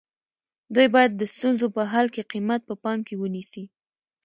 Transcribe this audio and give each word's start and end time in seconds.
دوی 0.73 0.87
باید 0.95 1.11
د 1.15 1.21
ستونزو 1.33 1.67
په 1.75 1.81
حل 1.91 2.07
کې 2.15 2.27
قیمت 2.31 2.61
په 2.69 2.75
پام 2.83 2.99
کې 3.07 3.15
ونیسي. 3.21 3.63